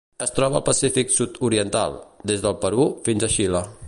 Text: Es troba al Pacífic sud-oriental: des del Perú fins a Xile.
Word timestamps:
Es 0.25 0.31
troba 0.37 0.55
al 0.59 0.63
Pacífic 0.69 1.13
sud-oriental: 1.17 1.99
des 2.31 2.45
del 2.47 2.59
Perú 2.65 2.89
fins 3.09 3.27
a 3.29 3.31
Xile. 3.39 3.67